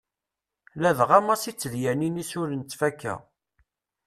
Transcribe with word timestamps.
Ladɣa 0.81 1.19
Massi 1.21 1.51
d 1.53 1.57
tedyanin-is 1.57 2.31
ur 2.41 2.47
nettfakka. 2.53 3.15